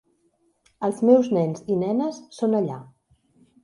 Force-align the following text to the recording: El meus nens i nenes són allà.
El 0.87 0.95
meus 1.11 1.31
nens 1.39 1.63
i 1.77 1.79
nenes 1.85 2.21
són 2.43 2.61
allà. 2.65 2.85